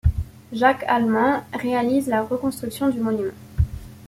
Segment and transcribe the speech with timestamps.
[0.51, 3.33] Jacques Alleman, réalise la reconstruction du monument.